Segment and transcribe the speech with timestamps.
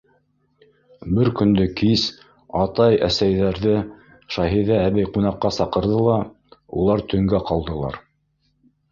[1.17, 2.05] Бер көндө кис
[2.61, 3.75] атай-әсәйҙәрҙе
[4.35, 6.15] Шәһиҙә әбей ҡунаҡҡа саҡырҙы ла,
[6.81, 8.01] улар төнгә ҡалдылар.